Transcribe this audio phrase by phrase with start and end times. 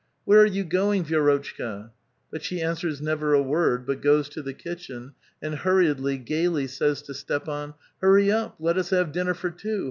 [0.25, 1.91] "Where are you going, Vi^rotchka?"
[2.31, 7.03] But she answers never a word, but goes to the kitchen, and hurriedly, gayly, says
[7.03, 9.79] to Stepan: "Hurry up; let us have dinner for two